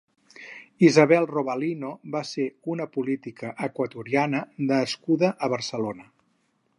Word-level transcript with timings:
Isabel 0.87 1.27
Robalino 1.31 1.91
va 2.15 2.21
ser 2.29 2.47
una 2.75 2.87
política 2.95 3.53
equatoriana 3.67 4.41
nascuda 4.73 5.31
a 5.49 5.55
Barcelona. 5.57 6.09